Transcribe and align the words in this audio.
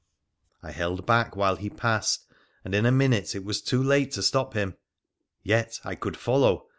I 0.63 0.71
held 0.71 1.05
back 1.05 1.35
while 1.35 1.57
he 1.57 1.69
passed, 1.69 2.25
and 2.65 2.73
in 2.73 2.87
a 2.87 2.91
minute 2.91 3.35
it 3.35 3.45
was 3.45 3.61
too 3.61 3.83
late 3.83 4.11
to 4.13 4.23
stop 4.23 4.55
him. 4.55 4.75
Yet, 5.43 5.79
I 5.83 5.93
could 5.93 6.17
follow 6.17 6.69